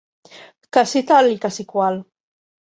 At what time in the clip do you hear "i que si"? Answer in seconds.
1.35-1.67